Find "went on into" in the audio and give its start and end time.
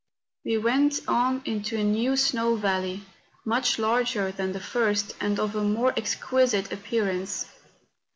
0.57-1.77